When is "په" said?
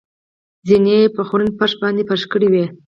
1.15-1.21